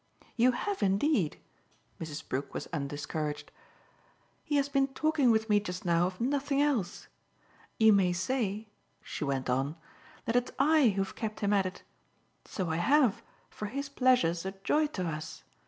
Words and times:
"You 0.35 0.53
have 0.53 0.81
indeed." 0.81 1.37
Mrs. 1.99 2.27
Brook 2.27 2.55
was 2.55 2.65
undiscouraged. 2.73 3.51
"He 4.43 4.55
has 4.55 4.67
been 4.67 4.87
talking 4.87 5.29
with 5.29 5.47
me 5.47 5.59
just 5.59 5.85
now 5.85 6.07
of 6.07 6.19
nothing 6.19 6.59
else. 6.59 7.07
You 7.79 7.93
may 7.93 8.11
say," 8.11 8.69
she 9.03 9.23
went 9.23 9.47
on, 9.47 9.75
"that 10.25 10.35
it's 10.35 10.53
I 10.57 10.89
who 10.95 11.03
have 11.03 11.13
kept 11.15 11.41
him 11.41 11.53
at 11.53 11.67
it. 11.67 11.83
So 12.45 12.71
I 12.71 12.77
have, 12.77 13.21
for 13.51 13.67
his 13.67 13.89
pleasure's 13.89 14.43
a 14.43 14.53
joy 14.63 14.87
to 14.87 15.07
us. 15.07 15.43